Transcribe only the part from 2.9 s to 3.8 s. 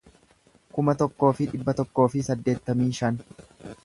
tokko